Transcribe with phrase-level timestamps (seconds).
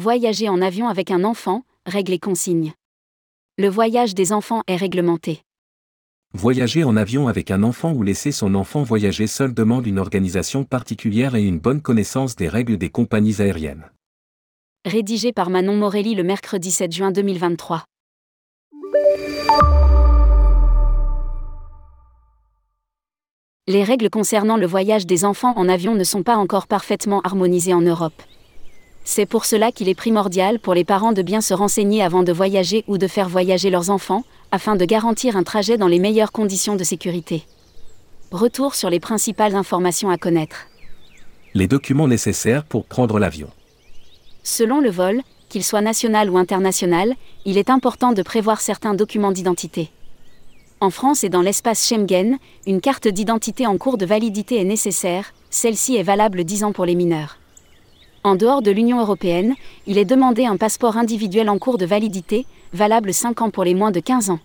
[0.00, 2.72] Voyager en avion avec un enfant, règles et consignes.
[3.58, 5.42] Le voyage des enfants est réglementé.
[6.32, 10.64] Voyager en avion avec un enfant ou laisser son enfant voyager seul demande une organisation
[10.64, 13.84] particulière et une bonne connaissance des règles des compagnies aériennes.
[14.86, 17.84] Rédigé par Manon Morelli le mercredi 7 juin 2023.
[23.66, 27.74] Les règles concernant le voyage des enfants en avion ne sont pas encore parfaitement harmonisées
[27.74, 28.22] en Europe.
[29.04, 32.32] C'est pour cela qu'il est primordial pour les parents de bien se renseigner avant de
[32.32, 36.30] voyager ou de faire voyager leurs enfants, afin de garantir un trajet dans les meilleures
[36.30, 37.44] conditions de sécurité.
[38.30, 40.68] Retour sur les principales informations à connaître.
[41.54, 43.50] Les documents nécessaires pour prendre l'avion.
[44.42, 49.32] Selon le vol, qu'il soit national ou international, il est important de prévoir certains documents
[49.32, 49.90] d'identité.
[50.80, 55.32] En France et dans l'espace Schengen, une carte d'identité en cours de validité est nécessaire,
[55.50, 57.38] celle-ci est valable 10 ans pour les mineurs.
[58.24, 59.56] En dehors de l'Union européenne,
[59.88, 63.74] il est demandé un passeport individuel en cours de validité, valable 5 ans pour les
[63.74, 64.38] moins de 15 ans.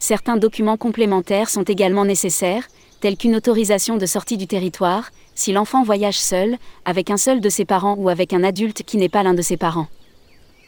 [0.00, 2.66] Certains documents complémentaires sont également nécessaires,
[3.00, 7.48] tels qu'une autorisation de sortie du territoire, si l'enfant voyage seul, avec un seul de
[7.48, 9.86] ses parents ou avec un adulte qui n'est pas l'un de ses parents.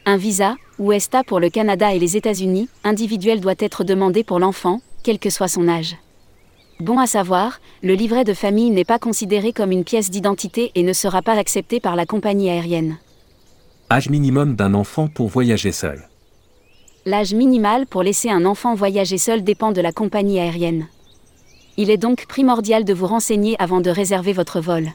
[0.07, 4.39] Un visa, ou ESTA pour le Canada et les États-Unis, individuel doit être demandé pour
[4.39, 5.97] l'enfant, quel que soit son âge.
[6.81, 10.83] Bon à savoir, le livret de famille n'est pas considéré comme une pièce d'identité et
[10.83, 12.97] ne sera pas accepté par la compagnie aérienne.
[13.91, 16.09] Âge minimum d'un enfant pour voyager seul.
[17.05, 20.87] L'âge minimal pour laisser un enfant voyager seul dépend de la compagnie aérienne.
[21.77, 24.89] Il est donc primordial de vous renseigner avant de réserver votre vol.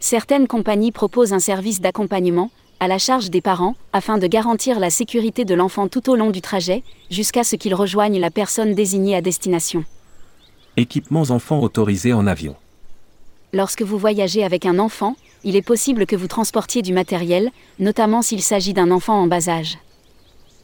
[0.00, 4.90] Certaines compagnies proposent un service d'accompagnement, à la charge des parents, afin de garantir la
[4.90, 9.16] sécurité de l'enfant tout au long du trajet, jusqu'à ce qu'il rejoigne la personne désignée
[9.16, 9.84] à destination.
[10.80, 12.56] Équipements enfants autorisés en avion.
[13.52, 15.14] Lorsque vous voyagez avec un enfant,
[15.44, 19.50] il est possible que vous transportiez du matériel, notamment s'il s'agit d'un enfant en bas
[19.50, 19.76] âge.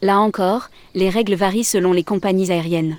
[0.01, 2.97] Là encore, les règles varient selon les compagnies aériennes.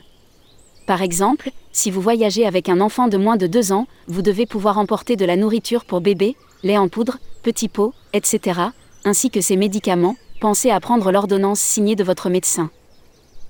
[0.87, 4.47] Par exemple, si vous voyagez avec un enfant de moins de 2 ans, vous devez
[4.47, 8.61] pouvoir emporter de la nourriture pour bébé, lait en poudre, petits pots, etc.,
[9.05, 12.71] ainsi que ses médicaments, pensez à prendre l'ordonnance signée de votre médecin.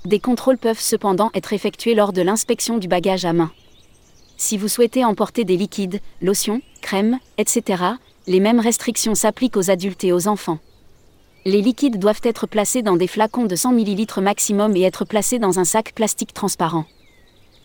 [0.09, 3.51] Des contrôles peuvent cependant être effectués lors de l'inspection du bagage à main.
[4.39, 7.83] Si vous souhaitez emporter des liquides, lotions, crèmes, etc.,
[8.27, 10.61] les mêmes restrictions s'appliquent aux adultes et aux enfants.
[11.45, 15.39] Les liquides doivent être placés dans des flacons de 100 ml maximum et être placés
[15.39, 16.87] dans un sac plastique transparent.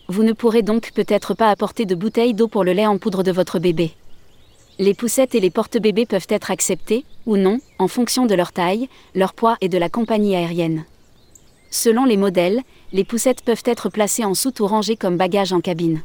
[0.08, 3.22] Vous ne pourrez donc peut-être pas apporter de bouteille d'eau pour le lait en poudre
[3.22, 3.92] de votre bébé.
[4.78, 8.90] Les poussettes et les porte-bébés peuvent être acceptés, ou non, en fonction de leur taille,
[9.14, 10.84] leur poids et de la compagnie aérienne.
[11.74, 12.62] Selon les modèles,
[12.92, 16.02] les poussettes peuvent être placées en soute ou rangées comme bagages en cabine.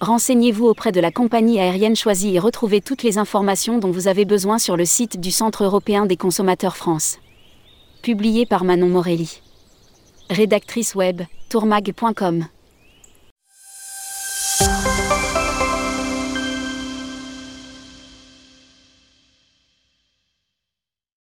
[0.00, 4.24] Renseignez-vous auprès de la compagnie aérienne choisie et retrouvez toutes les informations dont vous avez
[4.24, 7.18] besoin sur le site du Centre européen des consommateurs France.
[8.00, 9.42] Publié par Manon Morelli.
[10.30, 12.46] Rédactrice web, tourmag.com.